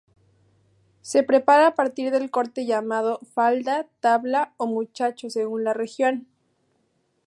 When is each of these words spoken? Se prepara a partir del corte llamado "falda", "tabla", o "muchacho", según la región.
Se 1.03 1.21
prepara 1.21 1.67
a 1.67 1.75
partir 1.75 2.09
del 2.11 2.31
corte 2.31 2.65
llamado 2.65 3.19
"falda", 3.35 3.87
"tabla", 3.99 4.55
o 4.57 4.65
"muchacho", 4.65 5.29
según 5.29 5.63
la 5.63 5.75
región. 5.75 6.27